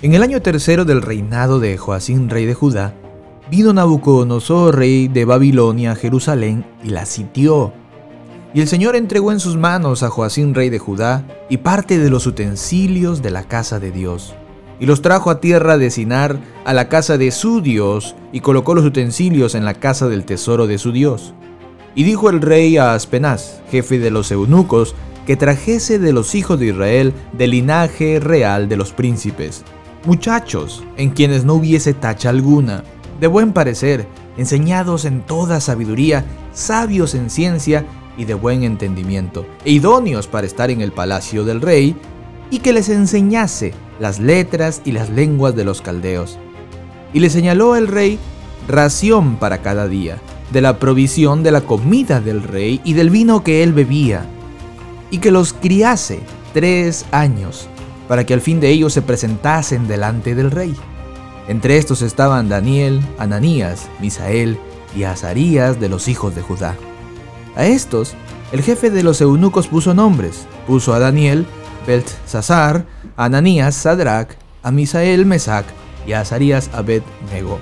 En 0.00 0.14
el 0.14 0.22
año 0.22 0.40
tercero 0.40 0.84
del 0.84 1.02
reinado 1.02 1.58
de 1.58 1.76
Joacín, 1.76 2.30
rey 2.30 2.46
de 2.46 2.54
Judá, 2.54 2.94
vino 3.50 3.72
Nabucodonosor, 3.72 4.76
rey 4.76 5.08
de 5.08 5.24
Babilonia, 5.24 5.90
a 5.90 5.96
Jerusalén 5.96 6.64
y 6.84 6.90
la 6.90 7.04
sitió. 7.04 7.72
Y 8.54 8.60
el 8.60 8.68
Señor 8.68 8.94
entregó 8.94 9.32
en 9.32 9.40
sus 9.40 9.56
manos 9.56 10.04
a 10.04 10.08
Joacín, 10.08 10.54
rey 10.54 10.70
de 10.70 10.78
Judá, 10.78 11.26
y 11.48 11.56
parte 11.56 11.98
de 11.98 12.10
los 12.10 12.28
utensilios 12.28 13.22
de 13.22 13.32
la 13.32 13.42
casa 13.42 13.80
de 13.80 13.90
Dios. 13.90 14.36
Y 14.78 14.86
los 14.86 15.02
trajo 15.02 15.30
a 15.30 15.40
tierra 15.40 15.78
de 15.78 15.90
Sinar, 15.90 16.38
a 16.64 16.72
la 16.74 16.88
casa 16.88 17.18
de 17.18 17.32
su 17.32 17.60
Dios, 17.60 18.14
y 18.30 18.38
colocó 18.38 18.76
los 18.76 18.84
utensilios 18.84 19.56
en 19.56 19.64
la 19.64 19.74
casa 19.74 20.06
del 20.06 20.24
tesoro 20.24 20.68
de 20.68 20.78
su 20.78 20.92
Dios. 20.92 21.34
Y 21.96 22.04
dijo 22.04 22.30
el 22.30 22.40
rey 22.40 22.76
a 22.76 22.94
Aspenaz, 22.94 23.62
jefe 23.68 23.98
de 23.98 24.12
los 24.12 24.30
eunucos, 24.30 24.94
que 25.26 25.36
trajese 25.36 25.98
de 25.98 26.12
los 26.12 26.36
hijos 26.36 26.60
de 26.60 26.66
Israel 26.66 27.12
del 27.32 27.50
linaje 27.50 28.20
real 28.20 28.68
de 28.68 28.76
los 28.76 28.92
príncipes 28.92 29.64
muchachos 30.04 30.84
en 30.96 31.10
quienes 31.10 31.44
no 31.44 31.54
hubiese 31.54 31.94
tacha 31.94 32.30
alguna, 32.30 32.84
de 33.20 33.26
buen 33.26 33.52
parecer, 33.52 34.06
enseñados 34.36 35.04
en 35.04 35.22
toda 35.22 35.60
sabiduría, 35.60 36.24
sabios 36.52 37.14
en 37.14 37.30
ciencia 37.30 37.84
y 38.16 38.24
de 38.24 38.34
buen 38.34 38.62
entendimiento, 38.62 39.46
e 39.64 39.72
idóneos 39.72 40.26
para 40.26 40.46
estar 40.46 40.70
en 40.70 40.80
el 40.80 40.92
palacio 40.92 41.44
del 41.44 41.60
rey, 41.60 41.96
y 42.50 42.60
que 42.60 42.72
les 42.72 42.88
enseñase 42.88 43.74
las 44.00 44.18
letras 44.18 44.80
y 44.84 44.92
las 44.92 45.10
lenguas 45.10 45.54
de 45.54 45.64
los 45.64 45.82
caldeos. 45.82 46.38
Y 47.12 47.20
le 47.20 47.30
señaló 47.30 47.76
el 47.76 47.88
rey 47.88 48.18
ración 48.68 49.36
para 49.36 49.58
cada 49.58 49.88
día, 49.88 50.18
de 50.52 50.60
la 50.60 50.78
provisión 50.78 51.42
de 51.42 51.50
la 51.50 51.60
comida 51.62 52.20
del 52.20 52.42
rey 52.42 52.80
y 52.84 52.94
del 52.94 53.10
vino 53.10 53.42
que 53.42 53.62
él 53.62 53.72
bebía, 53.72 54.24
y 55.10 55.18
que 55.18 55.30
los 55.30 55.52
criase 55.52 56.20
tres 56.52 57.06
años, 57.10 57.68
para 58.08 58.24
que 58.24 58.34
al 58.34 58.40
fin 58.40 58.58
de 58.58 58.70
ellos 58.70 58.94
se 58.94 59.02
presentasen 59.02 59.86
delante 59.86 60.34
del 60.34 60.50
rey. 60.50 60.74
Entre 61.46 61.76
estos 61.76 62.02
estaban 62.02 62.48
Daniel, 62.48 63.00
Ananías, 63.18 63.88
Misael 64.00 64.58
y 64.96 65.04
Azarías 65.04 65.78
de 65.78 65.88
los 65.88 66.08
hijos 66.08 66.34
de 66.34 66.42
Judá. 66.42 66.74
A 67.54 67.66
estos, 67.66 68.14
el 68.50 68.62
jefe 68.62 68.90
de 68.90 69.02
los 69.02 69.20
eunucos 69.20 69.68
puso 69.68 69.94
nombres. 69.94 70.46
Puso 70.66 70.94
a 70.94 70.98
Daniel, 70.98 71.46
Beltzazar, 71.86 72.86
a 73.16 73.24
Ananías, 73.26 73.74
Sadrach, 73.74 74.30
a 74.62 74.70
Misael, 74.70 75.26
Mesac 75.26 75.66
y 76.06 76.12
a 76.12 76.20
Azarías, 76.20 76.70
Abed-Nego. 76.72 77.60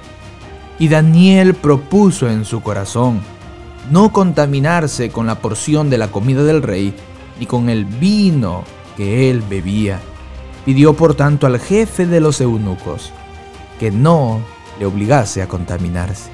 Y 0.78 0.88
Daniel 0.88 1.54
propuso 1.54 2.28
en 2.28 2.44
su 2.44 2.62
corazón 2.62 3.20
no 3.90 4.12
contaminarse 4.12 5.10
con 5.10 5.26
la 5.26 5.36
porción 5.36 5.90
de 5.90 5.98
la 5.98 6.08
comida 6.08 6.42
del 6.42 6.62
rey, 6.62 6.94
ni 7.38 7.46
con 7.46 7.68
el 7.68 7.84
vino 7.84 8.64
que 8.96 9.30
él 9.30 9.42
bebía 9.48 10.00
Pidió 10.66 10.94
por 10.94 11.14
tanto 11.14 11.46
al 11.46 11.58
jefe 11.58 12.06
de 12.06 12.20
los 12.20 12.42
eunucos 12.42 13.12
que 13.78 13.90
no 13.90 14.40
le 14.78 14.84
obligase 14.84 15.40
a 15.40 15.48
contaminarse. 15.48 16.28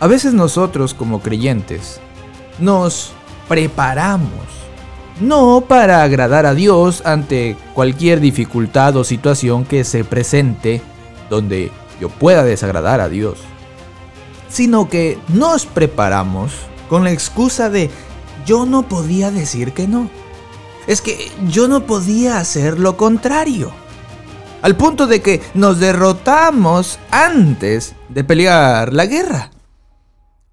A 0.00 0.06
veces 0.06 0.34
nosotros 0.34 0.92
como 0.92 1.20
creyentes 1.20 2.00
nos 2.58 3.12
preparamos, 3.48 4.28
no 5.20 5.64
para 5.66 6.02
agradar 6.02 6.46
a 6.46 6.54
Dios 6.54 7.02
ante 7.04 7.56
cualquier 7.74 8.20
dificultad 8.20 8.96
o 8.96 9.04
situación 9.04 9.64
que 9.64 9.84
se 9.84 10.04
presente 10.04 10.82
donde 11.28 11.70
yo 12.00 12.08
pueda 12.08 12.42
desagradar 12.42 13.00
a 13.00 13.08
Dios, 13.08 13.38
sino 14.48 14.88
que 14.88 15.18
nos 15.28 15.64
preparamos 15.66 16.52
con 16.88 17.04
la 17.04 17.12
excusa 17.12 17.70
de 17.70 17.88
yo 18.46 18.66
no 18.66 18.82
podía 18.82 19.30
decir 19.30 19.72
que 19.72 19.86
no 19.86 20.08
es 20.86 21.00
que 21.00 21.30
yo 21.48 21.68
no 21.68 21.86
podía 21.86 22.38
hacer 22.38 22.78
lo 22.78 22.96
contrario. 22.96 23.72
Al 24.62 24.76
punto 24.76 25.06
de 25.06 25.22
que 25.22 25.40
nos 25.54 25.80
derrotamos 25.80 26.98
antes 27.10 27.94
de 28.08 28.24
pelear 28.24 28.92
la 28.92 29.06
guerra, 29.06 29.50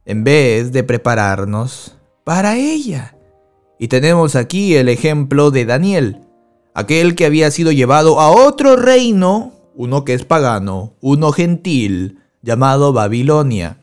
en 0.06 0.24
vez 0.24 0.72
de 0.72 0.84
prepararnos 0.84 1.98
para 2.24 2.56
ella. 2.56 3.16
Y 3.80 3.90
tenemos 3.90 4.36
aquí 4.36 4.76
el 4.76 4.90
ejemplo 4.90 5.52
de 5.52 5.66
Daniel, 5.66 6.22
aquel 6.74 7.16
que 7.16 7.26
había 7.26 7.52
sido 7.52 7.72
llevado 7.72 8.20
a 8.20 8.30
otro 8.30 8.76
reino, 8.76 9.52
uno 9.76 10.06
que 10.06 10.14
es 10.14 10.24
pagano, 10.24 10.94
uno 11.02 11.32
gentil, 11.32 12.20
llamado 12.42 12.94
Babilonia, 12.94 13.80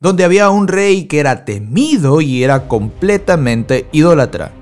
donde 0.00 0.24
había 0.24 0.50
un 0.50 0.68
rey 0.68 1.06
que 1.06 1.20
era 1.20 1.44
temido 1.44 2.20
y 2.20 2.44
era 2.44 2.68
completamente 2.68 3.86
idólatra 3.92 4.52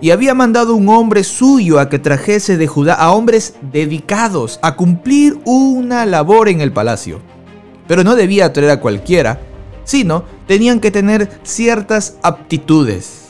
y 0.00 0.10
había 0.10 0.34
mandado 0.34 0.74
un 0.74 0.88
hombre 0.88 1.24
suyo 1.24 1.78
a 1.78 1.88
que 1.88 1.98
trajese 1.98 2.56
de 2.56 2.66
Judá 2.66 2.94
a 2.94 3.12
hombres 3.12 3.54
dedicados 3.72 4.58
a 4.62 4.76
cumplir 4.76 5.38
una 5.44 6.06
labor 6.06 6.48
en 6.48 6.60
el 6.60 6.72
palacio. 6.72 7.20
Pero 7.86 8.04
no 8.04 8.16
debía 8.16 8.52
traer 8.52 8.70
a 8.70 8.80
cualquiera, 8.80 9.40
sino 9.84 10.24
tenían 10.46 10.80
que 10.80 10.90
tener 10.90 11.28
ciertas 11.42 12.16
aptitudes. 12.22 13.28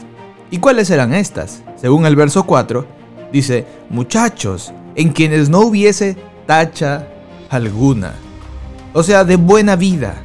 ¿Y 0.50 0.58
cuáles 0.58 0.90
eran 0.90 1.14
estas? 1.14 1.62
Según 1.76 2.06
el 2.06 2.16
verso 2.16 2.44
4, 2.44 2.86
dice, 3.32 3.66
muchachos, 3.88 4.72
en 4.94 5.10
quienes 5.10 5.48
no 5.48 5.60
hubiese 5.60 6.16
tacha 6.46 7.08
alguna. 7.48 8.14
O 8.92 9.02
sea, 9.02 9.24
de 9.24 9.36
buena 9.36 9.76
vida, 9.76 10.24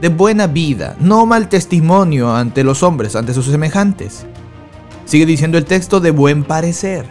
de 0.00 0.08
buena 0.08 0.46
vida, 0.46 0.96
no 1.00 1.26
mal 1.26 1.48
testimonio 1.48 2.34
ante 2.34 2.64
los 2.64 2.82
hombres, 2.82 3.14
ante 3.14 3.34
sus 3.34 3.46
semejantes. 3.46 4.26
Sigue 5.10 5.26
diciendo 5.26 5.58
el 5.58 5.64
texto 5.64 5.98
de 5.98 6.12
buen 6.12 6.44
parecer. 6.44 7.04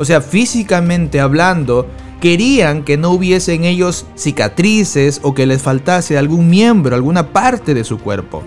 O 0.00 0.04
sea, 0.04 0.20
físicamente 0.20 1.20
hablando, 1.20 1.86
querían 2.20 2.82
que 2.82 2.96
no 2.96 3.10
hubiese 3.10 3.54
en 3.54 3.62
ellos 3.62 4.04
cicatrices 4.16 5.20
o 5.22 5.32
que 5.32 5.46
les 5.46 5.62
faltase 5.62 6.18
algún 6.18 6.50
miembro, 6.50 6.96
alguna 6.96 7.28
parte 7.28 7.72
de 7.72 7.84
su 7.84 8.00
cuerpo. 8.00 8.42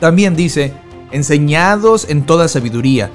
También 0.00 0.34
dice, 0.34 0.72
enseñados 1.12 2.08
en 2.08 2.22
toda 2.22 2.48
sabiduría. 2.48 3.12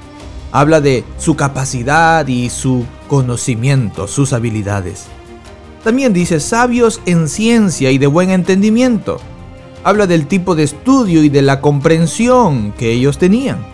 Habla 0.50 0.80
de 0.80 1.04
su 1.18 1.36
capacidad 1.36 2.26
y 2.26 2.48
su 2.48 2.86
conocimiento, 3.06 4.08
sus 4.08 4.32
habilidades. 4.32 5.08
También 5.82 6.14
dice 6.14 6.40
sabios 6.40 7.02
en 7.04 7.28
ciencia 7.28 7.90
y 7.90 7.98
de 7.98 8.06
buen 8.06 8.30
entendimiento. 8.30 9.20
Habla 9.82 10.06
del 10.06 10.26
tipo 10.26 10.54
de 10.54 10.62
estudio 10.62 11.22
y 11.22 11.28
de 11.28 11.42
la 11.42 11.60
comprensión 11.60 12.72
que 12.72 12.92
ellos 12.92 13.18
tenían. 13.18 13.73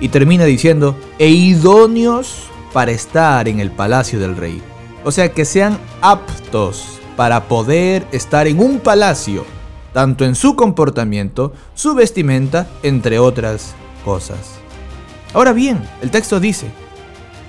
Y 0.00 0.08
termina 0.08 0.44
diciendo, 0.44 0.96
e 1.18 1.28
idóneos 1.28 2.44
para 2.72 2.92
estar 2.92 3.48
en 3.48 3.60
el 3.60 3.70
palacio 3.70 4.18
del 4.18 4.36
rey. 4.36 4.62
O 5.04 5.12
sea, 5.12 5.32
que 5.32 5.44
sean 5.44 5.78
aptos 6.00 7.00
para 7.16 7.48
poder 7.48 8.06
estar 8.12 8.46
en 8.46 8.60
un 8.60 8.80
palacio, 8.80 9.44
tanto 9.92 10.24
en 10.24 10.34
su 10.34 10.56
comportamiento, 10.56 11.52
su 11.74 11.94
vestimenta, 11.94 12.66
entre 12.82 13.18
otras 13.18 13.74
cosas. 14.04 14.58
Ahora 15.34 15.52
bien, 15.52 15.82
el 16.02 16.10
texto 16.10 16.40
dice 16.40 16.70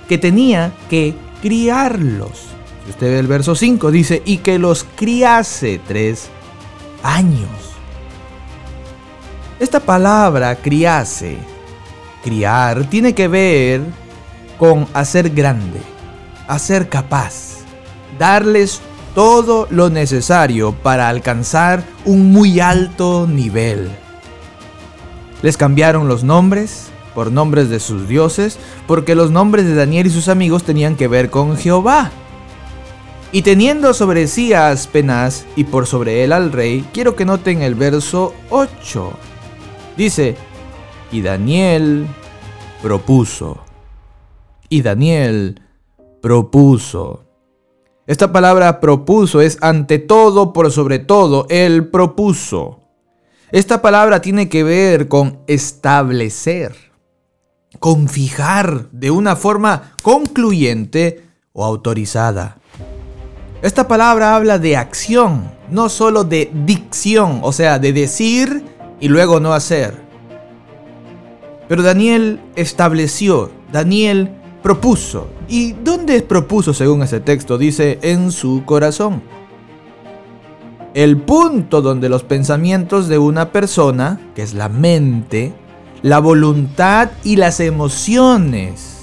que 0.08 0.18
tenía 0.18 0.72
que 0.90 1.14
criarlos. 1.40 2.48
Si 2.84 2.90
usted 2.90 3.12
ve 3.12 3.18
el 3.18 3.26
verso 3.26 3.54
5, 3.54 3.90
dice, 3.90 4.22
y 4.24 4.38
que 4.38 4.58
los 4.58 4.84
criase 4.96 5.80
tres 5.86 6.28
años. 7.02 7.48
Esta 9.58 9.80
palabra 9.80 10.56
criase 10.56 11.38
criar 12.22 12.88
tiene 12.88 13.14
que 13.14 13.28
ver 13.28 13.82
con 14.58 14.86
hacer 14.94 15.30
grande, 15.30 15.80
hacer 16.46 16.88
capaz, 16.88 17.58
darles 18.18 18.80
todo 19.14 19.66
lo 19.70 19.90
necesario 19.90 20.72
para 20.72 21.08
alcanzar 21.08 21.84
un 22.04 22.32
muy 22.32 22.60
alto 22.60 23.26
nivel. 23.26 23.90
Les 25.42 25.56
cambiaron 25.56 26.08
los 26.08 26.22
nombres 26.24 26.92
por 27.14 27.30
nombres 27.30 27.68
de 27.68 27.80
sus 27.80 28.08
dioses, 28.08 28.58
porque 28.86 29.14
los 29.14 29.30
nombres 29.30 29.66
de 29.66 29.74
Daniel 29.74 30.06
y 30.06 30.10
sus 30.10 30.28
amigos 30.28 30.64
tenían 30.64 30.96
que 30.96 31.08
ver 31.08 31.30
con 31.30 31.56
Jehová. 31.56 32.10
Y 33.32 33.42
teniendo 33.42 33.94
sobre 33.94 34.26
sí 34.26 34.52
a 34.52 34.68
Aspenaz 34.68 35.44
y 35.56 35.64
por 35.64 35.86
sobre 35.86 36.24
él 36.24 36.32
al 36.32 36.52
rey, 36.52 36.84
quiero 36.92 37.16
que 37.16 37.24
noten 37.24 37.62
el 37.62 37.74
verso 37.74 38.34
8. 38.50 39.12
Dice, 39.96 40.36
y 41.10 41.22
Daniel 41.22 42.06
propuso. 42.82 43.58
Y 44.68 44.82
Daniel 44.82 45.62
propuso. 46.20 47.24
Esta 48.06 48.32
palabra 48.32 48.80
propuso 48.80 49.40
es 49.40 49.58
ante 49.60 49.98
todo, 49.98 50.52
por 50.52 50.70
sobre 50.72 50.98
todo, 50.98 51.46
él 51.48 51.88
propuso. 51.88 52.80
Esta 53.52 53.80
palabra 53.80 54.20
tiene 54.20 54.48
que 54.48 54.64
ver 54.64 55.08
con 55.08 55.40
establecer, 55.46 56.74
con 57.78 58.08
fijar 58.08 58.90
de 58.90 59.10
una 59.10 59.36
forma 59.36 59.92
concluyente 60.02 61.24
o 61.52 61.64
autorizada. 61.64 62.58
Esta 63.62 63.86
palabra 63.86 64.34
habla 64.34 64.58
de 64.58 64.76
acción, 64.76 65.52
no 65.70 65.88
solo 65.88 66.24
de 66.24 66.50
dicción, 66.64 67.40
o 67.42 67.52
sea, 67.52 67.78
de 67.78 67.92
decir 67.92 68.64
y 68.98 69.08
luego 69.08 69.38
no 69.38 69.52
hacer. 69.52 70.01
Pero 71.72 71.84
Daniel 71.84 72.38
estableció, 72.54 73.50
Daniel 73.72 74.28
propuso. 74.62 75.28
¿Y 75.48 75.72
dónde 75.72 76.20
propuso 76.20 76.74
según 76.74 77.02
ese 77.02 77.18
texto? 77.18 77.56
Dice 77.56 77.98
en 78.02 78.30
su 78.30 78.64
corazón. 78.66 79.22
El 80.92 81.16
punto 81.16 81.80
donde 81.80 82.10
los 82.10 82.24
pensamientos 82.24 83.08
de 83.08 83.16
una 83.16 83.52
persona, 83.52 84.20
que 84.34 84.42
es 84.42 84.52
la 84.52 84.68
mente, 84.68 85.54
la 86.02 86.18
voluntad 86.18 87.12
y 87.24 87.36
las 87.36 87.58
emociones, 87.58 88.98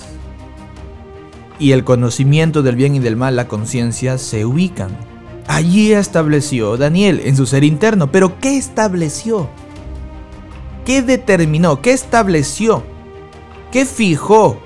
y 1.57 1.71
el 1.71 1.83
conocimiento 1.83 2.61
del 2.61 2.75
bien 2.75 2.93
y 2.93 2.99
del 2.99 3.15
mal, 3.15 3.35
la 3.35 3.47
conciencia, 3.47 4.19
se 4.19 4.45
ubican. 4.45 4.91
Allí 5.47 5.91
estableció 5.91 6.77
Daniel 6.77 7.19
en 7.23 7.35
su 7.35 7.47
ser 7.47 7.63
interno. 7.63 8.11
Pero 8.11 8.39
¿qué 8.39 8.57
estableció? 8.57 9.49
¿Qué 10.89 11.03
determinó? 11.03 11.83
¿Qué 11.83 11.91
estableció? 11.91 12.81
¿Qué 13.71 13.85
fijó 13.85 14.59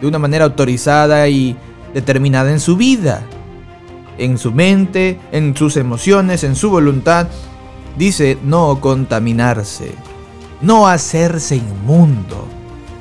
de 0.00 0.06
una 0.06 0.18
manera 0.18 0.46
autorizada 0.46 1.28
y 1.28 1.54
determinada 1.92 2.50
en 2.50 2.60
su 2.60 2.78
vida? 2.78 3.22
En 4.16 4.38
su 4.38 4.52
mente, 4.52 5.20
en 5.32 5.54
sus 5.54 5.76
emociones, 5.76 6.44
en 6.44 6.56
su 6.56 6.70
voluntad. 6.70 7.28
Dice 7.98 8.38
no 8.42 8.80
contaminarse, 8.80 9.92
no 10.62 10.88
hacerse 10.88 11.56
inmundo, 11.56 12.48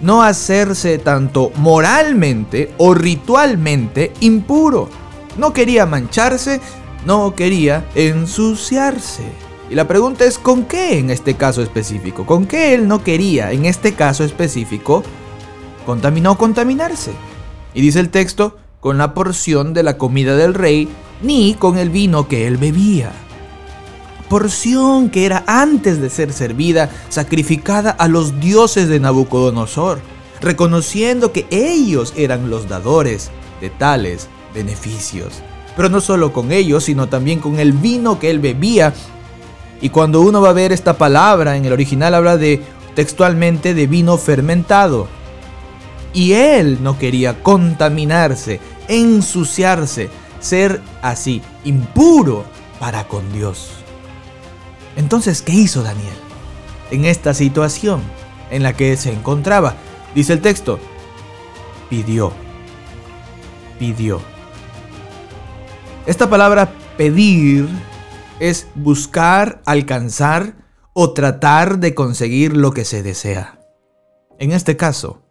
no 0.02 0.22
hacerse 0.22 0.98
tanto 0.98 1.54
moralmente 1.56 2.74
o 2.78 2.94
ritualmente 2.94 4.12
impuro. 4.20 4.90
No 5.38 5.54
quería 5.54 5.86
mancharse, 5.86 6.60
no 7.06 7.36
quería 7.36 7.86
ensuciarse. 7.96 9.43
Y 9.74 9.76
la 9.76 9.88
pregunta 9.88 10.24
es, 10.26 10.38
¿con 10.38 10.66
qué 10.66 11.00
en 11.00 11.10
este 11.10 11.34
caso 11.34 11.64
específico? 11.64 12.28
¿Con 12.28 12.46
qué 12.46 12.76
él 12.76 12.88
no 12.88 13.04
quería 13.04 13.54
en 13.54 13.66
este 13.66 13.96
caso 13.96 14.24
específico 14.24 15.02
contaminó 15.84 16.38
contaminarse? 16.38 17.10
Y 17.74 17.82
dice 17.82 18.00
el 18.00 18.12
texto, 18.12 18.56
con 18.80 19.00
la 19.00 19.16
porción 19.16 19.74
de 19.74 19.82
la 19.82 19.98
comida 19.98 20.36
del 20.36 20.54
rey, 20.54 20.88
ni 21.24 21.56
con 21.56 21.80
el 21.80 21.90
vino 21.90 22.28
que 22.28 22.46
él 22.46 22.58
bebía. 22.58 23.14
Porción 24.30 25.10
que 25.10 25.26
era 25.26 25.44
antes 25.48 26.00
de 26.00 26.12
ser 26.12 26.34
servida, 26.34 26.92
sacrificada 27.10 27.90
a 27.90 28.08
los 28.08 28.40
dioses 28.40 28.88
de 28.90 29.00
Nabucodonosor, 29.00 30.02
reconociendo 30.40 31.32
que 31.32 31.48
ellos 31.50 32.14
eran 32.16 32.52
los 32.52 32.70
dadores 32.70 33.32
de 33.60 33.72
tales 33.72 34.30
beneficios 34.54 35.42
pero 35.76 35.90
no 35.90 36.02
solo 36.02 36.34
con 36.34 36.52
ellos, 36.52 36.86
sino 36.86 37.10
también 37.10 37.40
con 37.40 37.60
el 37.60 37.74
vino 37.74 38.20
que 38.20 38.30
él 38.30 38.40
bebía. 38.40 38.94
Y 39.82 39.90
cuando 39.90 40.22
uno 40.22 40.42
va 40.42 40.50
a 40.50 40.54
ver 40.54 40.72
esta 40.72 40.98
palabra, 40.98 41.58
en 41.58 41.66
el 41.66 41.74
original 41.74 42.14
habla 42.16 42.38
de 42.38 42.62
textualmente 42.96 43.74
de 43.74 43.88
vino 43.88 44.18
fermentado. 44.18 45.08
Y 46.14 46.34
él 46.34 46.80
no 46.82 46.98
quería 46.98 47.42
contaminarse, 47.42 48.60
ensuciarse, 48.88 50.10
ser 50.40 50.82
así, 51.02 51.42
impuro 51.64 52.46
para 52.80 53.08
con 53.08 53.32
Dios. 53.34 53.70
Entonces, 54.96 55.42
¿qué 55.42 55.54
hizo 55.54 55.82
Daniel? 55.82 56.14
En 56.92 57.06
esta 57.06 57.34
situación 57.34 58.02
en 58.52 58.62
la 58.62 58.74
que 58.74 58.96
se 58.96 59.12
encontraba, 59.12 59.76
dice 60.14 60.34
el 60.34 60.42
texto, 60.42 60.80
pidió, 61.90 62.32
pidió 63.80 64.22
esta 66.06 66.30
palabra 66.30 66.74
pedir 66.98 67.68
es 68.50 68.68
buscar, 68.76 69.62
alcanzar 69.66 70.56
o 70.92 71.14
tratar 71.14 71.80
de 71.80 71.96
conseguir 71.96 72.58
lo 72.58 72.72
que 72.72 72.84
se 72.84 73.02
desea. 73.02 73.58
En 74.38 74.52
este 74.52 74.76
caso, 74.76 75.22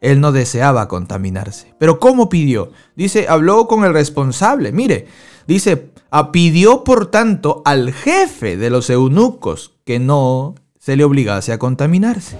él 0.00 0.18
no 0.18 0.32
deseaba 0.32 0.88
contaminarse. 0.88 1.74
Pero 1.78 2.00
¿cómo 2.00 2.30
pidió? 2.30 2.70
Dice, 2.96 3.26
habló 3.28 3.68
con 3.68 3.84
el 3.84 3.92
responsable. 3.92 4.72
Mire, 4.72 5.08
dice, 5.46 5.90
ah, 6.10 6.32
pidió 6.32 6.84
por 6.84 7.10
tanto 7.10 7.60
al 7.66 7.92
jefe 7.92 8.56
de 8.56 8.70
los 8.70 8.88
eunucos 8.88 9.74
que 9.84 9.98
no 9.98 10.54
se 10.78 10.96
le 10.96 11.04
obligase 11.04 11.52
a 11.52 11.58
contaminarse. 11.58 12.38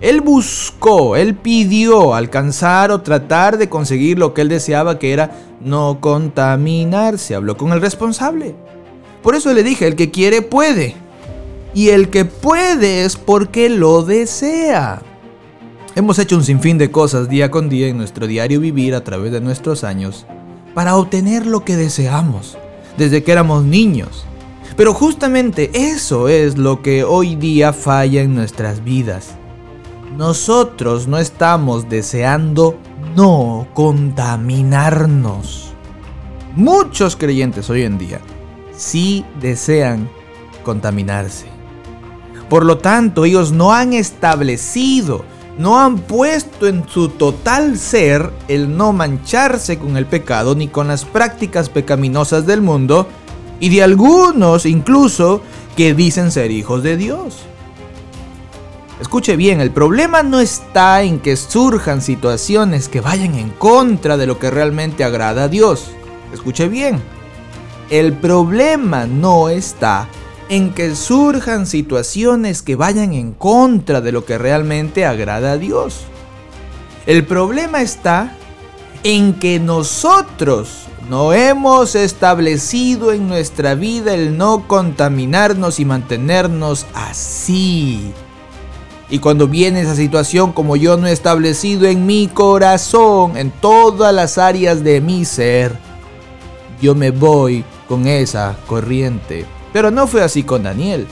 Él 0.00 0.22
buscó, 0.22 1.16
él 1.16 1.34
pidió 1.34 2.14
alcanzar 2.14 2.90
o 2.92 3.02
tratar 3.02 3.58
de 3.58 3.68
conseguir 3.68 4.18
lo 4.18 4.32
que 4.32 4.40
él 4.40 4.48
deseaba, 4.48 4.98
que 4.98 5.12
era 5.12 5.32
no 5.60 6.00
contaminarse. 6.00 7.34
Habló 7.34 7.58
con 7.58 7.74
el 7.74 7.82
responsable. 7.82 8.54
Por 9.22 9.34
eso 9.34 9.52
le 9.52 9.62
dije, 9.62 9.86
el 9.86 9.96
que 9.96 10.10
quiere 10.10 10.42
puede. 10.42 10.96
Y 11.74 11.90
el 11.90 12.10
que 12.10 12.24
puede 12.24 13.04
es 13.04 13.16
porque 13.16 13.68
lo 13.68 14.02
desea. 14.02 15.02
Hemos 15.94 16.18
hecho 16.18 16.36
un 16.36 16.44
sinfín 16.44 16.78
de 16.78 16.90
cosas 16.90 17.28
día 17.28 17.50
con 17.50 17.68
día 17.68 17.88
en 17.88 17.96
nuestro 17.96 18.26
diario 18.26 18.60
vivir 18.60 18.94
a 18.94 19.04
través 19.04 19.32
de 19.32 19.40
nuestros 19.40 19.84
años 19.84 20.26
para 20.74 20.96
obtener 20.96 21.46
lo 21.46 21.64
que 21.64 21.76
deseamos, 21.76 22.56
desde 22.96 23.22
que 23.22 23.32
éramos 23.32 23.64
niños. 23.64 24.24
Pero 24.76 24.94
justamente 24.94 25.70
eso 25.74 26.28
es 26.28 26.56
lo 26.56 26.80
que 26.80 27.04
hoy 27.04 27.36
día 27.36 27.72
falla 27.72 28.22
en 28.22 28.34
nuestras 28.34 28.82
vidas 28.84 29.34
nosotros 30.20 31.08
no 31.08 31.18
estamos 31.18 31.88
deseando 31.88 32.76
no 33.16 33.66
contaminarnos. 33.72 35.72
Muchos 36.54 37.16
creyentes 37.16 37.70
hoy 37.70 37.84
en 37.84 37.96
día 37.96 38.20
sí 38.80 39.24
desean 39.40 40.08
contaminarse. 40.64 41.46
Por 42.48 42.64
lo 42.64 42.78
tanto, 42.78 43.24
ellos 43.24 43.52
no 43.52 43.72
han 43.72 43.92
establecido, 43.92 45.24
no 45.58 45.78
han 45.78 45.98
puesto 45.98 46.66
en 46.66 46.88
su 46.88 47.10
total 47.10 47.78
ser 47.78 48.32
el 48.48 48.76
no 48.76 48.92
mancharse 48.92 49.78
con 49.78 49.96
el 49.96 50.06
pecado 50.06 50.54
ni 50.54 50.66
con 50.66 50.88
las 50.88 51.04
prácticas 51.04 51.68
pecaminosas 51.68 52.46
del 52.46 52.62
mundo 52.62 53.06
y 53.60 53.68
de 53.68 53.82
algunos 53.82 54.64
incluso 54.64 55.42
que 55.76 55.94
dicen 55.94 56.32
ser 56.32 56.50
hijos 56.50 56.82
de 56.82 56.96
Dios. 56.96 57.40
Escuche 59.00 59.36
bien, 59.36 59.60
el 59.60 59.70
problema 59.70 60.22
no 60.22 60.40
está 60.40 61.02
en 61.02 61.20
que 61.20 61.36
surjan 61.36 62.02
situaciones 62.02 62.88
que 62.88 63.00
vayan 63.00 63.34
en 63.34 63.50
contra 63.50 64.16
de 64.16 64.26
lo 64.26 64.38
que 64.38 64.50
realmente 64.50 65.04
agrada 65.04 65.44
a 65.44 65.48
Dios. 65.48 65.90
Escuche 66.32 66.68
bien, 66.68 67.00
el 67.90 68.12
problema 68.14 69.06
no 69.06 69.48
está 69.48 70.08
en 70.48 70.72
que 70.72 70.96
surjan 70.96 71.66
situaciones 71.66 72.62
que 72.62 72.76
vayan 72.76 73.12
en 73.12 73.32
contra 73.32 74.00
de 74.00 74.12
lo 74.12 74.24
que 74.24 74.38
realmente 74.38 75.04
agrada 75.04 75.52
a 75.52 75.58
Dios. 75.58 76.00
El 77.06 77.24
problema 77.24 77.82
está 77.82 78.36
en 79.02 79.34
que 79.34 79.60
nosotros 79.60 80.86
no 81.08 81.32
hemos 81.32 81.94
establecido 81.94 83.12
en 83.12 83.28
nuestra 83.28 83.74
vida 83.74 84.14
el 84.14 84.38
no 84.38 84.66
contaminarnos 84.68 85.80
y 85.80 85.84
mantenernos 85.84 86.86
así 86.94 88.12
y 89.10 89.18
cuando 89.18 89.48
viene 89.48 89.80
esa 89.80 89.96
situación 89.96 90.52
como 90.52 90.76
yo 90.76 90.96
no 90.96 91.08
he 91.08 91.12
establecido 91.12 91.88
en 91.88 92.06
mi 92.06 92.28
corazón, 92.28 93.36
en 93.36 93.50
todas 93.50 94.14
las 94.14 94.38
áreas 94.38 94.84
de 94.84 95.00
mi 95.00 95.24
ser, 95.24 95.76
yo 96.80 96.94
me 96.94 97.10
voy 97.10 97.64
con 97.90 98.06
esa 98.06 98.56
corriente. 98.68 99.44
Pero 99.72 99.90
no 99.90 100.06
fue 100.06 100.22
así 100.22 100.44
con 100.44 100.62
Daniel. 100.62 101.08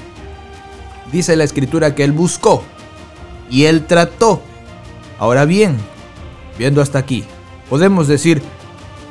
Dice 1.10 1.34
la 1.34 1.42
escritura 1.42 1.96
que 1.96 2.04
él 2.04 2.12
buscó 2.12 2.62
y 3.50 3.64
él 3.64 3.84
trató. 3.84 4.40
Ahora 5.18 5.44
bien, 5.44 5.76
viendo 6.56 6.80
hasta 6.80 7.00
aquí, 7.00 7.24
podemos 7.68 8.06
decir, 8.06 8.40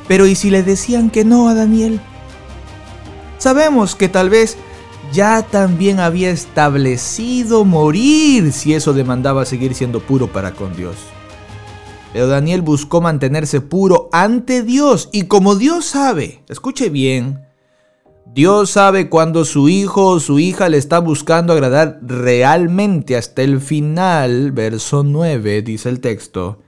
pero 0.08 0.28
¿y 0.28 0.36
si 0.36 0.50
le 0.50 0.64
decían 0.64 1.10
que 1.10 1.26
no 1.26 1.50
a 1.50 1.56
Daniel? 1.56 2.00
Sabemos 3.38 3.96
que 3.96 4.08
tal 4.08 4.30
vez 4.30 4.56
ya 5.12 5.42
también 5.42 6.00
había 6.00 6.30
establecido 6.30 7.66
morir 7.66 8.54
si 8.54 8.76
eso 8.76 8.94
demandaba 8.94 9.44
seguir 9.44 9.76
siendo 9.76 10.00
puro 10.00 10.28
para 10.28 10.54
con 10.54 10.74
Dios. 10.74 10.96
Pero 12.14 12.28
Daniel 12.28 12.62
buscó 12.62 13.02
mantenerse 13.02 13.60
puro 13.60 14.08
ante 14.14 14.64
Dios 14.64 15.10
y 15.12 15.24
como 15.24 15.56
Dios 15.56 15.84
sabe, 15.84 16.42
escuche 16.48 16.88
bien, 16.88 17.47
Dios 18.34 18.70
sabe 18.70 19.10
cuando 19.10 19.46
su 19.46 19.68
hijo 19.68 20.08
o 20.08 20.20
su 20.20 20.40
hija 20.40 20.70
le 20.70 20.78
está 20.78 21.00
buscando 21.00 21.54
agradar 21.54 22.00
realmente 22.02 23.16
hasta 23.16 23.42
el 23.42 23.62
final, 23.62 24.52
verso 24.52 25.04
9 25.04 25.62
dice 25.64 25.90
el 25.90 26.00
texto, 26.00 26.60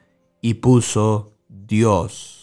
y 0.41 0.55
puso 0.55 1.33
Dios 1.47 2.39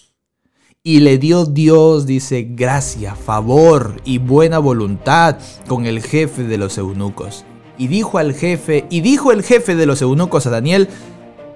y 0.87 1.01
le 1.01 1.19
dio 1.19 1.47
Dios, 1.47 2.07
dice, 2.07 2.47
gracia, 2.49 3.17
favor 3.17 4.01
y 4.05 4.19
buena 4.19 4.61
voluntad 4.61 5.37
con 5.67 5.85
el 5.85 6.01
jefe 6.01 6.45
de 6.45 6.59
los 6.59 6.79
eunucos. 6.79 7.45
Y 7.77 7.89
dijo 7.89 8.19
al 8.19 8.35
jefe, 8.35 8.87
y 8.89 9.01
dijo 9.01 9.33
el 9.33 9.43
jefe 9.43 9.75
de 9.75 9.85
los 9.85 10.01
eunucos 10.01 10.47
a 10.47 10.51
Daniel, 10.51 10.89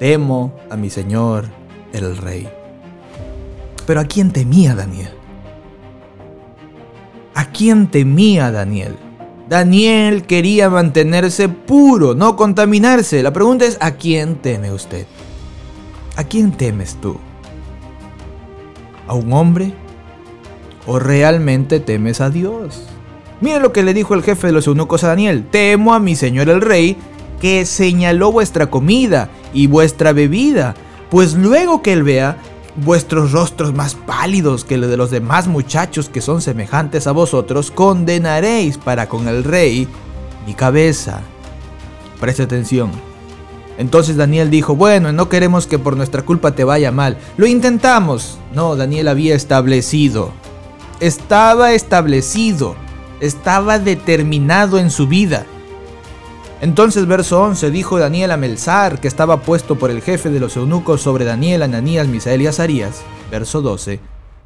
temo 0.01 0.53
a 0.69 0.75
mi 0.77 0.91
señor 0.91 1.45
el 1.93 2.17
rey. 2.17 2.49
Pero 3.87 4.01
¿a 4.01 4.05
quién 4.05 4.33
temía 4.33 4.75
Daniel? 4.75 5.13
¿A 7.35 7.47
quién 7.47 7.89
temía 7.89 8.51
Daniel? 8.51 8.97
Daniel 9.49 10.25
quería 10.25 10.71
mantenerse 10.71 11.49
puro, 11.49 12.15
no 12.15 12.37
contaminarse. 12.37 13.23
La 13.23 13.33
pregunta 13.33 13.65
es, 13.65 13.79
¿a 13.81 13.93
quién 13.93 14.37
teme 14.37 14.73
usted? 14.73 15.07
¿A 16.17 16.25
quién 16.25 16.53
temes 16.53 16.97
tú? 17.01 17.19
a 19.11 19.15
un 19.15 19.33
hombre? 19.33 19.73
¿O 20.87 21.01
realmente 21.01 21.81
temes 21.81 22.21
a 22.21 22.31
Dios? 22.31 22.85
Mire 23.41 23.59
lo 23.59 23.73
que 23.73 23.83
le 23.83 23.93
dijo 23.93 24.15
el 24.15 24.23
jefe 24.23 24.47
de 24.47 24.53
los 24.53 24.69
eunucos 24.69 25.03
a 25.03 25.09
Daniel. 25.09 25.45
Temo 25.51 25.95
a 25.95 25.99
mi 25.99 26.15
señor 26.15 26.49
el 26.49 26.61
rey, 26.61 26.97
que 27.41 27.67
señaló 27.67 28.31
vuestra 28.31 28.71
comida 28.71 29.29
y 29.53 29.67
vuestra 29.67 30.13
bebida, 30.13 30.77
pues 31.11 31.35
luego 31.35 31.83
que 31.83 31.93
él 31.93 32.05
vea 32.05 32.37
vuestros 32.85 33.33
rostros 33.33 33.75
más 33.75 33.95
pálidos 33.95 34.65
que 34.65 34.77
los 34.77 34.91
de 34.91 34.97
los 34.97 35.11
demás 35.11 35.47
muchachos 35.47 36.09
que 36.09 36.21
son 36.21 36.43
semejantes 36.43 37.07
a 37.07 37.13
vosotros, 37.13 37.71
condenaréis 37.71 38.79
para 38.79 39.09
con 39.09 39.29
el 39.29 39.45
rey 39.45 39.89
mi 40.47 40.55
cabeza. 40.55 41.21
Preste 42.21 42.43
atención. 42.43 42.91
Entonces 43.79 44.17
Daniel 44.17 44.51
dijo, 44.51 44.77
bueno, 44.77 45.11
no 45.13 45.29
queremos 45.29 45.67
que 45.67 45.79
por 45.79 45.97
nuestra 45.97 46.23
culpa 46.23 46.53
te 46.53 46.65
vaya 46.65 46.93
mal. 46.93 47.17
Lo 47.39 47.47
intentamos. 47.47 48.39
No, 48.53 48.77
Daniel 48.77 49.09
había 49.09 49.35
establecido. 49.35 50.33
Estaba 51.01 51.73
establecido. 51.73 52.77
Estaba 53.21 53.79
determinado 53.79 54.79
en 54.79 54.91
su 54.91 55.07
vida. 55.07 55.47
Entonces 56.61 57.07
verso 57.07 57.43
11 57.43 57.71
dijo 57.71 57.99
Daniel 57.99 58.33
a 58.33 58.37
Melzar, 58.37 59.01
que 59.01 59.09
estaba 59.09 59.41
puesto 59.41 59.79
por 59.79 59.91
el 59.91 60.03
jefe 60.03 60.29
de 60.29 60.41
los 60.41 60.57
eunucos 60.57 61.01
sobre 61.01 61.25
Daniel, 61.25 61.63
Ananías, 61.63 62.07
Misael 62.07 62.43
y 62.43 62.49
Azarías. 62.49 63.01
Verso 63.31 63.63
12, 63.63 63.99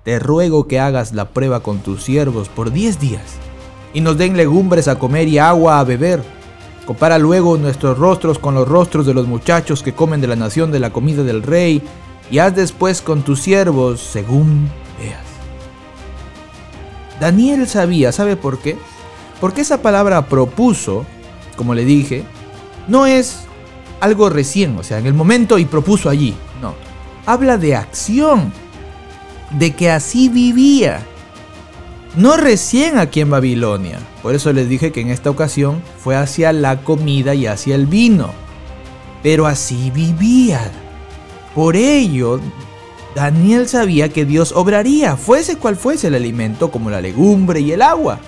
te 0.04 0.18
ruego 0.20 0.68
que 0.68 0.78
hagas 0.78 1.12
la 1.12 1.30
prueba 1.30 1.60
con 1.60 1.80
tus 1.80 2.04
siervos 2.04 2.48
por 2.48 2.70
diez 2.70 3.00
días, 3.00 3.34
y 3.92 4.00
nos 4.00 4.16
den 4.16 4.36
legumbres 4.36 4.86
a 4.86 4.98
comer 4.98 5.26
y 5.26 5.38
agua 5.38 5.80
a 5.80 5.84
beber. 5.84 6.22
Compara 6.86 7.18
luego 7.18 7.56
nuestros 7.56 7.98
rostros 7.98 8.38
con 8.38 8.54
los 8.54 8.68
rostros 8.68 9.06
de 9.06 9.14
los 9.14 9.26
muchachos 9.26 9.82
que 9.82 9.94
comen 9.94 10.20
de 10.20 10.28
la 10.28 10.36
nación 10.36 10.70
de 10.70 10.78
la 10.78 10.90
comida 10.90 11.24
del 11.24 11.42
rey, 11.42 11.82
y 12.30 12.38
haz 12.38 12.54
después 12.54 13.02
con 13.02 13.22
tus 13.22 13.40
siervos 13.40 14.00
según 14.00 14.70
veas. 15.00 15.18
Daniel 17.18 17.66
sabía, 17.66 18.12
¿sabe 18.12 18.36
por 18.36 18.58
qué? 18.58 18.76
Porque 19.40 19.62
esa 19.62 19.82
palabra 19.82 20.26
propuso 20.26 21.04
como 21.54 21.74
le 21.74 21.84
dije, 21.84 22.24
no 22.88 23.06
es 23.06 23.44
algo 24.00 24.28
recién, 24.28 24.76
o 24.78 24.82
sea, 24.82 24.98
en 24.98 25.06
el 25.06 25.14
momento 25.14 25.58
y 25.58 25.64
propuso 25.64 26.10
allí, 26.10 26.34
no. 26.60 26.74
Habla 27.26 27.56
de 27.56 27.74
acción, 27.74 28.52
de 29.50 29.74
que 29.74 29.90
así 29.90 30.28
vivía. 30.28 31.00
No 32.16 32.36
recién 32.36 32.98
aquí 32.98 33.20
en 33.20 33.30
Babilonia. 33.30 33.98
Por 34.22 34.34
eso 34.34 34.52
les 34.52 34.68
dije 34.68 34.92
que 34.92 35.00
en 35.00 35.10
esta 35.10 35.30
ocasión 35.30 35.82
fue 35.98 36.16
hacia 36.16 36.52
la 36.52 36.82
comida 36.82 37.34
y 37.34 37.46
hacia 37.46 37.74
el 37.74 37.86
vino. 37.86 38.30
Pero 39.22 39.46
así 39.46 39.90
vivía. 39.90 40.70
Por 41.54 41.76
ello, 41.76 42.40
Daniel 43.14 43.68
sabía 43.68 44.10
que 44.10 44.24
Dios 44.24 44.52
obraría, 44.52 45.16
fuese 45.16 45.56
cual 45.56 45.76
fuese 45.76 46.08
el 46.08 46.14
alimento, 46.14 46.70
como 46.70 46.90
la 46.90 47.00
legumbre 47.00 47.60
y 47.60 47.72
el 47.72 47.82
agua. 47.82 48.18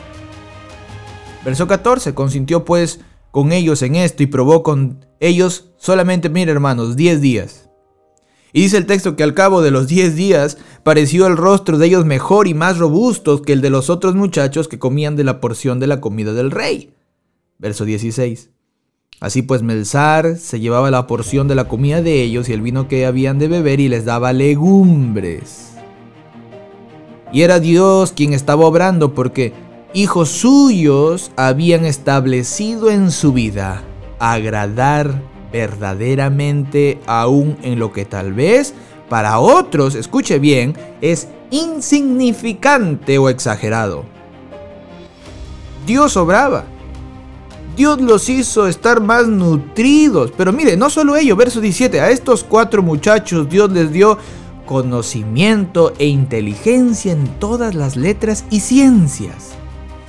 Verso 1.45 1.67
14. 1.67 2.15
Consintió 2.15 2.65
pues 2.65 3.01
con 3.37 3.53
ellos 3.53 3.83
en 3.83 3.97
esto 3.97 4.23
y 4.23 4.27
probó 4.29 4.63
con 4.63 5.05
ellos 5.21 5.67
solamente, 5.77 6.31
mire 6.31 6.53
hermanos, 6.53 6.97
10 6.97 7.21
días. 7.21 7.69
Y 8.55 8.63
dice 8.63 8.79
el 8.79 8.87
texto 8.87 9.15
que 9.15 9.25
al 9.25 9.35
cabo 9.35 9.61
de 9.61 9.71
los 9.71 9.89
10 9.89 10.17
días 10.17 10.57
pareció 10.83 11.27
el 11.27 11.37
rostro 11.37 11.77
de 11.77 11.85
ellos 11.85 12.07
mejor 12.07 12.49
y 12.49 12.55
más 12.55 12.79
robusto 12.79 13.43
que 13.43 13.53
el 13.53 13.61
de 13.61 13.69
los 13.69 13.91
otros 13.91 14.15
muchachos 14.15 14.69
que 14.69 14.79
comían 14.79 15.17
de 15.17 15.25
la 15.25 15.39
porción 15.43 15.81
de 15.81 15.87
la 15.87 16.01
comida 16.01 16.33
del 16.33 16.51
rey. 16.51 16.95
Verso 17.59 17.85
16. 17.85 18.49
Así 19.21 19.43
pues 19.43 19.61
Melzar 19.61 20.39
se 20.39 20.59
llevaba 20.59 20.91
la 20.91 21.07
porción 21.07 21.47
de 21.47 21.57
la 21.57 21.69
comida 21.69 22.01
de 22.01 22.23
ellos 22.23 22.49
y 22.49 22.55
el 22.55 22.63
vino 22.63 22.89
que 22.89 23.05
habían 23.05 23.39
de 23.39 23.49
beber 23.49 23.81
y 23.81 23.91
les 23.91 24.07
daba 24.07 24.33
legumbres. 24.33 25.75
Y 27.35 27.43
era 27.43 27.61
Dios 27.61 28.13
quien 28.13 28.33
estaba 28.33 28.65
obrando 28.65 29.13
porque 29.13 29.53
hijos 29.97 30.29
suyos 30.29 31.31
habían 31.37 31.87
establecido 31.87 32.91
en 32.91 33.11
su 33.11 33.33
vida 33.33 33.83
agradar 34.19 35.23
verdaderamente 35.51 37.01
aún 37.07 37.57
en 37.63 37.79
lo 37.79 37.95
que 37.95 38.05
tal 38.05 38.35
vez 38.35 38.75
para 39.09 39.39
otros, 39.39 39.95
escuche 39.95 40.39
bien, 40.39 40.77
es 41.01 41.29
insignificante 41.51 43.17
o 43.17 43.31
exagerado. 43.31 44.05
Dios 45.87 46.15
obraba. 46.19 46.67
Dios 47.75 47.99
los 47.99 48.29
hizo 48.29 48.67
estar 48.67 49.01
más 49.01 49.29
nutridos. 49.29 50.31
Pero 50.37 50.53
mire, 50.53 50.77
no 50.77 50.91
solo 50.91 51.17
ello, 51.17 51.37
verso 51.37 51.63
17, 51.63 52.03
a 52.03 52.11
estos 52.11 52.45
cuatro 52.45 52.83
muchachos 52.83 53.49
Dios 53.49 53.73
les 53.73 53.91
dio 53.93 54.19
conocimiento 54.67 55.95
e 55.99 56.07
inteligencia 56.07 57.13
en 57.13 57.27
todas 57.39 57.75
las 57.75 57.97
letras 57.97 58.45
y 58.51 58.61
ciencias 58.61 59.57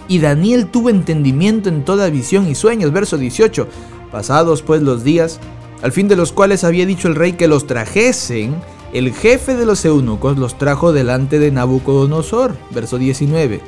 y 0.07 0.19
Daniel 0.19 0.67
tuvo 0.67 0.89
entendimiento 0.89 1.69
en 1.69 1.83
toda 1.83 2.09
visión 2.09 2.47
y 2.47 2.55
sueños. 2.55 2.91
Verso 2.91 3.17
18. 3.17 3.67
Pasados 4.11 4.61
pues 4.61 4.81
los 4.81 5.03
días, 5.03 5.39
al 5.81 5.91
fin 5.91 6.07
de 6.07 6.15
los 6.15 6.31
cuales 6.31 6.63
había 6.63 6.85
dicho 6.85 7.07
el 7.07 7.15
rey 7.15 7.33
que 7.33 7.47
los 7.47 7.67
trajesen, 7.67 8.55
el 8.93 9.13
jefe 9.13 9.55
de 9.55 9.65
los 9.65 9.83
eunucos 9.83 10.37
los 10.37 10.57
trajo 10.57 10.93
delante 10.93 11.39
de 11.39 11.51
Nabucodonosor. 11.51 12.55
Verso 12.71 12.97
19. 12.97 13.61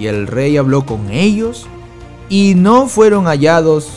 Y 0.00 0.06
el 0.06 0.26
rey 0.26 0.56
habló 0.56 0.84
con 0.84 1.10
ellos, 1.10 1.66
y 2.28 2.54
no 2.54 2.88
fueron 2.88 3.24
hallados 3.24 3.90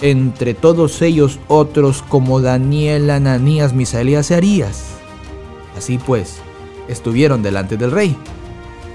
entre 0.00 0.54
todos 0.54 1.00
ellos 1.02 1.38
otros 1.48 2.04
como 2.08 2.40
Daniel, 2.40 3.10
Ananías, 3.10 3.72
Misaelías 3.72 4.30
y 4.30 4.34
Arías. 4.34 4.84
Así 5.76 5.98
pues, 5.98 6.36
estuvieron 6.88 7.42
delante 7.42 7.76
del 7.76 7.90
rey 7.90 8.16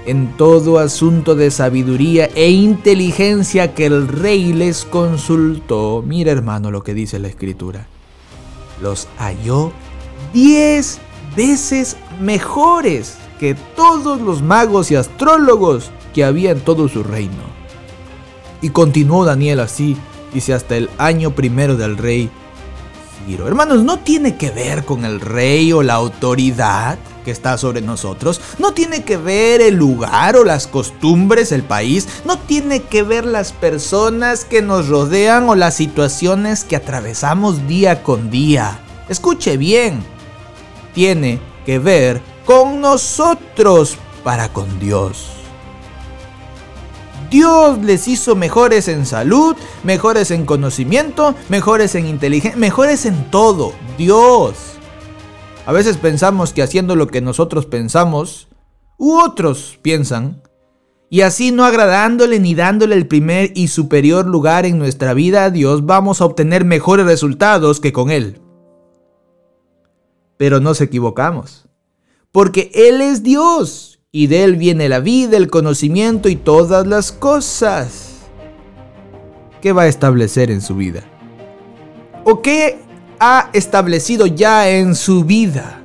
en 0.06 0.36
todo 0.36 0.78
asunto 0.78 1.34
de 1.34 1.50
sabiduría 1.50 2.28
e 2.34 2.50
inteligencia 2.50 3.74
que 3.74 3.86
el 3.86 4.08
rey 4.08 4.52
les 4.52 4.84
consultó. 4.84 6.02
Mira 6.06 6.32
hermano 6.32 6.70
lo 6.70 6.82
que 6.82 6.94
dice 6.94 7.18
la 7.18 7.28
escritura. 7.28 7.86
Los 8.80 9.08
halló 9.18 9.72
diez 10.32 10.98
veces 11.36 11.96
mejores 12.20 13.16
que 13.38 13.54
todos 13.76 14.20
los 14.20 14.42
magos 14.42 14.90
y 14.90 14.96
astrólogos 14.96 15.90
que 16.14 16.24
había 16.24 16.50
en 16.50 16.60
todo 16.60 16.88
su 16.88 17.02
reino. 17.02 17.52
Y 18.60 18.70
continuó 18.70 19.24
Daniel 19.24 19.60
así, 19.60 19.96
dice 20.32 20.54
hasta 20.54 20.76
el 20.76 20.88
año 20.98 21.32
primero 21.32 21.76
del 21.76 21.96
rey 21.96 22.30
Ciro. 23.26 23.48
Hermanos, 23.48 23.82
no 23.82 23.98
tiene 24.00 24.36
que 24.36 24.50
ver 24.50 24.84
con 24.84 25.04
el 25.04 25.20
rey 25.20 25.72
o 25.72 25.82
la 25.82 25.94
autoridad 25.94 26.98
que 27.24 27.30
está 27.30 27.58
sobre 27.58 27.80
nosotros, 27.80 28.40
no 28.58 28.72
tiene 28.72 29.04
que 29.04 29.16
ver 29.16 29.60
el 29.60 29.74
lugar 29.74 30.36
o 30.36 30.44
las 30.44 30.66
costumbres, 30.66 31.52
el 31.52 31.62
país, 31.62 32.08
no 32.24 32.38
tiene 32.38 32.82
que 32.82 33.02
ver 33.02 33.24
las 33.24 33.52
personas 33.52 34.44
que 34.44 34.62
nos 34.62 34.88
rodean 34.88 35.48
o 35.48 35.54
las 35.54 35.74
situaciones 35.74 36.64
que 36.64 36.76
atravesamos 36.76 37.66
día 37.66 38.02
con 38.02 38.30
día. 38.30 38.80
Escuche 39.08 39.56
bien, 39.56 40.02
tiene 40.94 41.40
que 41.64 41.78
ver 41.78 42.20
con 42.44 42.80
nosotros 42.80 43.96
para 44.24 44.48
con 44.48 44.78
Dios. 44.78 45.28
Dios 47.30 47.78
les 47.78 48.08
hizo 48.08 48.36
mejores 48.36 48.88
en 48.88 49.06
salud, 49.06 49.56
mejores 49.84 50.30
en 50.30 50.44
conocimiento, 50.44 51.34
mejores 51.48 51.94
en 51.94 52.06
inteligencia, 52.06 52.58
mejores 52.58 53.06
en 53.06 53.30
todo. 53.30 53.72
Dios. 53.96 54.71
A 55.64 55.72
veces 55.72 55.96
pensamos 55.96 56.52
que 56.52 56.62
haciendo 56.62 56.96
lo 56.96 57.06
que 57.06 57.20
nosotros 57.20 57.66
pensamos, 57.66 58.48
u 58.98 59.20
otros 59.20 59.78
piensan, 59.80 60.42
y 61.08 61.20
así 61.20 61.52
no 61.52 61.64
agradándole 61.64 62.40
ni 62.40 62.54
dándole 62.54 62.96
el 62.96 63.06
primer 63.06 63.52
y 63.54 63.68
superior 63.68 64.26
lugar 64.26 64.66
en 64.66 64.78
nuestra 64.78 65.14
vida 65.14 65.44
a 65.44 65.50
Dios, 65.50 65.86
vamos 65.86 66.20
a 66.20 66.24
obtener 66.24 66.64
mejores 66.64 67.06
resultados 67.06 67.78
que 67.78 67.92
con 67.92 68.10
Él. 68.10 68.40
Pero 70.36 70.58
nos 70.58 70.80
equivocamos, 70.80 71.68
porque 72.32 72.72
Él 72.74 73.00
es 73.00 73.22
Dios, 73.22 74.00
y 74.10 74.26
de 74.26 74.42
Él 74.42 74.56
viene 74.56 74.88
la 74.88 74.98
vida, 74.98 75.36
el 75.36 75.48
conocimiento 75.48 76.28
y 76.28 76.34
todas 76.34 76.86
las 76.88 77.12
cosas. 77.12 78.08
¿Qué 79.60 79.72
va 79.72 79.82
a 79.82 79.88
establecer 79.88 80.50
en 80.50 80.60
su 80.60 80.74
vida? 80.74 81.04
¿O 82.24 82.42
qué 82.42 82.80
ha 83.24 83.50
establecido 83.52 84.26
ya 84.26 84.68
en 84.68 84.96
su 84.96 85.24
vida. 85.24 85.80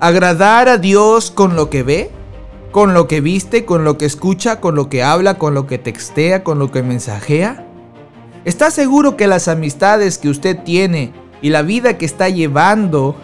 Agradar 0.00 0.68
a 0.68 0.78
Dios 0.78 1.30
con 1.30 1.54
lo 1.54 1.70
que 1.70 1.84
ve, 1.84 2.10
con 2.72 2.92
lo 2.92 3.06
que 3.06 3.20
viste, 3.20 3.64
con 3.64 3.84
lo 3.84 3.96
que 3.96 4.04
escucha, 4.04 4.60
con 4.60 4.74
lo 4.74 4.88
que 4.88 5.04
habla, 5.04 5.38
con 5.38 5.54
lo 5.54 5.68
que 5.68 5.78
textea, 5.78 6.42
con 6.42 6.58
lo 6.58 6.72
que 6.72 6.82
mensajea. 6.82 7.64
¿Está 8.44 8.72
seguro 8.72 9.16
que 9.16 9.28
las 9.28 9.46
amistades 9.46 10.18
que 10.18 10.28
usted 10.28 10.58
tiene 10.64 11.12
y 11.40 11.50
la 11.50 11.62
vida 11.62 11.98
que 11.98 12.04
está 12.04 12.30
llevando 12.30 13.14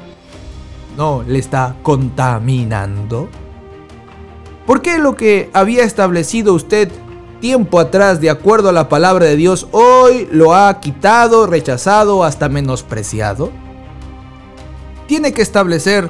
no 0.96 1.24
le 1.26 1.40
está 1.40 1.74
contaminando? 1.82 3.28
¿Por 4.66 4.82
qué 4.82 4.98
lo 4.98 5.16
que 5.16 5.50
había 5.52 5.82
establecido 5.82 6.54
usted 6.54 6.92
tiempo 7.42 7.80
atrás, 7.80 8.20
de 8.20 8.30
acuerdo 8.30 8.68
a 8.68 8.72
la 8.72 8.88
palabra 8.88 9.26
de 9.26 9.34
Dios, 9.34 9.66
hoy 9.72 10.28
lo 10.30 10.54
ha 10.54 10.78
quitado, 10.78 11.48
rechazado, 11.48 12.22
hasta 12.22 12.48
menospreciado? 12.48 13.50
Tiene 15.08 15.32
que 15.32 15.42
establecer 15.42 16.08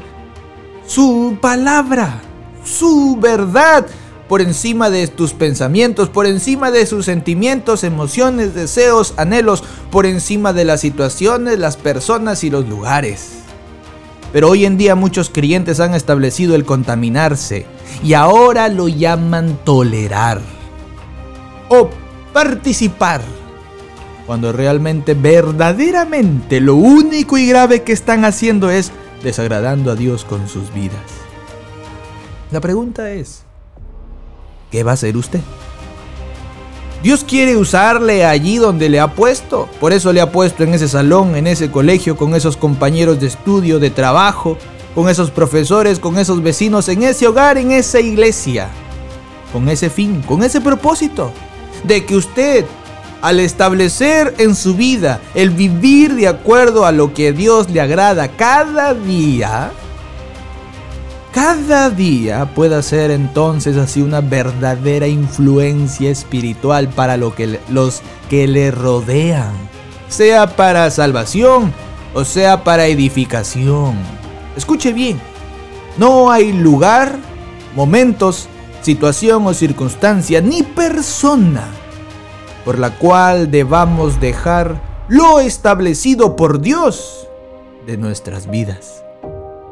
su 0.87 1.39
palabra, 1.41 2.21
su 2.63 3.17
verdad 3.19 3.87
por 4.29 4.43
encima 4.43 4.91
de 4.91 5.09
tus 5.09 5.33
pensamientos, 5.33 6.11
por 6.11 6.27
encima 6.27 6.71
de 6.71 6.85
sus 6.85 7.07
sentimientos, 7.07 7.83
emociones, 7.83 8.55
deseos, 8.55 9.15
anhelos, 9.17 9.65
por 9.91 10.05
encima 10.05 10.53
de 10.53 10.67
las 10.67 10.83
situaciones, 10.83 11.59
las 11.59 11.79
personas 11.79 12.45
y 12.45 12.51
los 12.51 12.69
lugares. 12.69 13.31
Pero 14.35 14.51
hoy 14.51 14.67
en 14.67 14.77
día 14.77 14.97
muchos 14.97 15.31
creyentes 15.31 15.81
han 15.81 15.95
establecido 15.95 16.55
el 16.55 16.67
contaminarse 16.67 17.65
y 18.05 18.13
ahora 18.13 18.69
lo 18.69 18.87
llaman 18.89 19.59
tolerar 19.65 20.62
o 21.73 21.89
participar. 22.35 23.23
Cuando 24.27 24.53
realmente, 24.53 25.15
verdaderamente, 25.15 26.61
lo 26.61 26.75
único 26.75 27.39
y 27.39 27.47
grave 27.47 27.83
que 27.83 27.93
están 27.93 28.25
haciendo 28.25 28.71
es 28.71 28.93
desagradando 29.23 29.91
a 29.91 29.95
Dios 29.95 30.25
con 30.25 30.49
sus 30.49 30.73
vidas. 30.75 31.01
La 32.51 32.61
pregunta 32.61 33.11
es, 33.11 33.45
¿qué 34.71 34.85
va 34.85 34.91
a 34.91 34.95
hacer 34.95 35.17
usted? 35.17 35.41
Dios 37.03 37.25
quiere 37.25 37.57
usarle 37.57 38.25
allí 38.25 38.59
donde 38.59 38.89
le 38.89 39.01
ha 39.01 39.15
puesto. 39.15 39.69
Por 39.81 39.93
eso 39.93 40.13
le 40.13 40.21
ha 40.21 40.31
puesto 40.31 40.63
en 40.63 40.75
ese 40.75 40.89
salón, 40.89 41.35
en 41.35 41.47
ese 41.47 41.71
colegio, 41.71 42.17
con 42.17 42.35
esos 42.35 42.57
compañeros 42.57 43.19
de 43.19 43.27
estudio, 43.27 43.81
de 43.81 43.91
trabajo, 43.91 44.59
con 44.95 45.09
esos 45.09 45.31
profesores, 45.31 45.99
con 45.99 46.19
esos 46.19 46.43
vecinos, 46.43 46.89
en 46.89 47.03
ese 47.03 47.27
hogar, 47.27 47.57
en 47.57 47.73
esa 47.73 47.99
iglesia. 47.99 48.69
Con 49.53 49.69
ese 49.69 49.91
fin, 49.91 50.23
con 50.23 50.43
ese 50.43 50.61
propósito. 50.61 51.33
De 51.85 52.05
que 52.05 52.17
usted, 52.17 52.65
al 53.21 53.41
establecer 53.41 54.35
en 54.39 54.55
su 54.55 54.75
vida 54.75 55.21
el 55.35 55.51
vivir 55.51 56.15
de 56.15 56.29
acuerdo 56.29 56.87
a 56.87 56.93
lo 56.93 57.15
que 57.15 57.33
Dios 57.33 57.71
le 57.71 57.81
agrada 57.81 58.29
cada 58.29 58.95
día, 58.95 59.73
cada 61.33 61.89
día 61.89 62.45
pueda 62.55 62.83
ser 62.83 63.11
entonces 63.11 63.79
así 63.79 64.03
una 64.03 64.21
verdadera 64.21 65.07
influencia 65.07 66.11
espiritual 66.11 66.89
para 66.89 67.17
lo 67.17 67.35
que, 67.35 67.59
los 67.71 68.03
que 68.29 68.47
le 68.47 68.71
rodean, 68.71 69.53
sea 70.09 70.57
para 70.57 70.91
salvación 70.91 71.73
o 72.15 72.25
sea 72.25 72.65
para 72.65 72.87
edificación. 72.87 73.95
Escuche 74.57 74.93
bien, 74.93 75.19
no 75.97 76.31
hay 76.31 76.53
lugar, 76.53 77.17
momentos, 77.75 78.49
situación 78.83 79.47
o 79.47 79.55
circunstancia, 79.55 80.41
ni 80.41 80.63
persona 80.63 81.65
por 82.65 82.79
la 82.79 82.97
cual 82.99 83.51
debamos 83.51 84.21
dejar 84.21 84.81
lo 85.09 85.41
establecido 85.41 86.37
por 86.37 86.61
Dios 86.61 87.29
de 87.87 87.97
nuestras 87.97 88.49
vidas. 88.49 89.05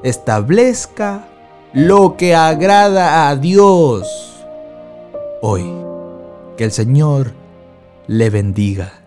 Establezca 0.02 1.26
lo 1.72 2.16
que 2.16 2.34
agrada 2.34 3.28
a 3.28 3.36
Dios. 3.36 4.08
Hoy, 5.42 5.64
que 6.56 6.64
el 6.64 6.72
Señor 6.72 7.32
le 8.06 8.28
bendiga. 8.30 8.99